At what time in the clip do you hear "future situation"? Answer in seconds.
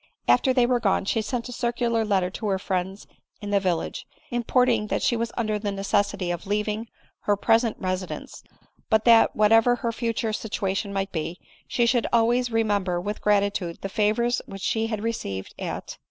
9.91-10.91